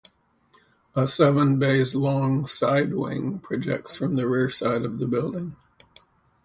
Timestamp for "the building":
4.97-5.55